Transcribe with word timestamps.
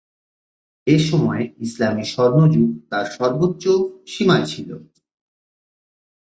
এসময় 0.87 1.43
ইসলামি 1.65 2.05
স্বর্ণযুগ 2.05 2.69
তার 2.89 3.05
সর্বোচ্চ 3.17 3.63
সীমায় 4.07 4.45
ছিল। 4.45 4.69